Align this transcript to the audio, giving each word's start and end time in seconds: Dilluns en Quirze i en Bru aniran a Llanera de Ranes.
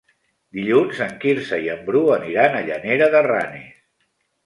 Dilluns 0.59 1.01
en 1.09 1.13
Quirze 1.25 1.61
i 1.67 1.71
en 1.75 1.85
Bru 1.91 2.03
aniran 2.17 2.59
a 2.59 2.65
Llanera 2.73 3.15
de 3.19 3.25
Ranes. 3.33 3.73